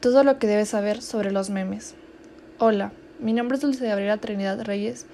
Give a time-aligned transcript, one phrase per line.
[0.00, 1.94] Todo lo que debes saber sobre los memes.
[2.58, 5.04] Hola, mi nombre es Dulce Gabriela Trinidad Reyes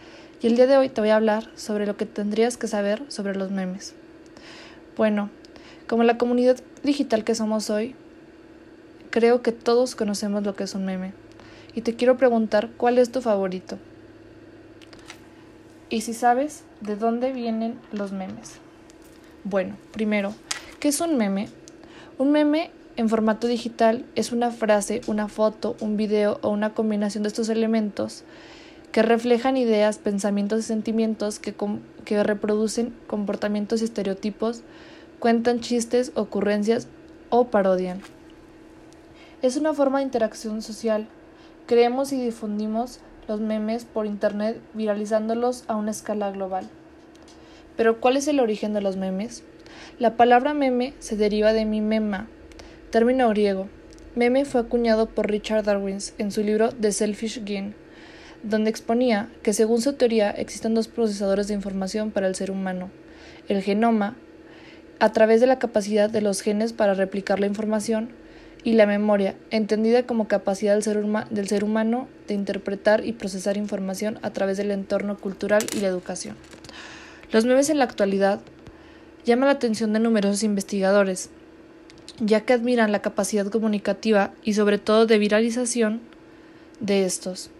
[0.40, 3.02] y el día de hoy te voy a hablar sobre lo que tendrías que saber
[3.08, 3.96] sobre los memes.
[4.96, 5.28] Bueno,
[5.88, 7.96] como la comunidad digital que somos hoy,
[9.10, 11.14] creo que todos conocemos lo que es un meme.
[11.74, 13.78] Y te quiero preguntar cuál es tu favorito.
[15.90, 18.60] Y si sabes de dónde vienen los memes.
[19.42, 20.32] Bueno, primero,
[20.78, 21.48] ¿qué es un meme?
[22.18, 27.22] Un meme en formato digital es una frase, una foto, un video o una combinación
[27.22, 28.24] de estos elementos
[28.90, 31.54] que reflejan ideas, pensamientos y sentimientos que,
[32.22, 34.62] reproducen comportamientos y estereotipos,
[35.18, 36.88] cuentan chistes, ocurrencias
[37.28, 38.00] o parodian.
[39.42, 41.08] Es una forma de interacción social.
[41.66, 46.66] Creemos y difundimos los memes por Internet viralizándolos a una escala global.
[47.76, 49.42] Pero ¿cuál es el origen de los memes?
[49.98, 52.28] La palabra meme se deriva de mimema,
[52.96, 53.68] Término griego.
[54.14, 57.74] Meme fue acuñado por Richard Darwin en su libro The Selfish Gene,
[58.42, 62.88] donde exponía que según su teoría existen dos procesadores de información para el ser humano,
[63.50, 64.16] el genoma,
[64.98, 68.08] a través de la capacidad de los genes para replicar la información,
[68.64, 73.58] y la memoria, entendida como capacidad del ser, del ser humano de interpretar y procesar
[73.58, 76.34] información a través del entorno cultural y la educación.
[77.30, 78.40] Los memes en la actualidad
[79.26, 81.28] llaman la atención de numerosos investigadores,
[82.18, 86.00] ya que admiran la capacidad comunicativa y sobre todo de viralización
[86.80, 87.50] de estos.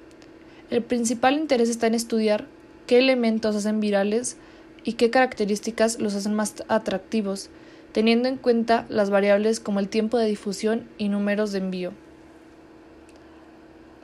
[0.70, 2.46] El principal interés está en estudiar
[2.86, 4.36] qué elementos hacen virales
[4.84, 7.50] y qué características los hacen más atractivos,
[7.92, 11.92] teniendo en cuenta las variables como el tiempo de difusión y números de envío.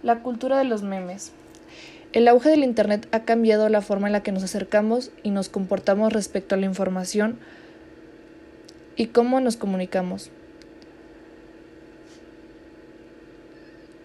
[0.02, 1.32] La cultura de los memes.
[2.12, 5.48] El auge del Internet ha cambiado la forma en la que nos acercamos y nos
[5.48, 7.38] comportamos respecto a la información
[8.96, 10.30] y cómo nos comunicamos.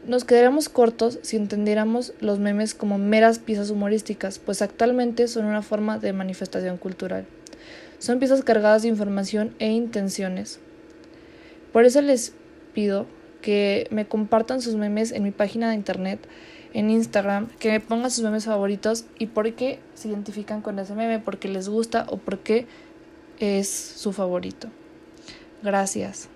[0.07, 5.61] Nos quedaríamos cortos si entendiéramos los memes como meras piezas humorísticas, pues actualmente son una
[5.61, 7.25] forma de manifestación cultural.
[7.99, 10.61] Son piezas cargadas de información e intenciones.
[11.73, 12.31] Por eso les
[12.73, 13.05] pido
[13.41, 16.25] que me compartan sus memes en mi página de internet,
[16.73, 20.95] en Instagram, que me pongan sus memes favoritos y por qué se identifican con ese
[20.95, 22.65] meme, porque les gusta o por qué
[23.39, 24.69] es su favorito.
[25.61, 26.29] Gracias.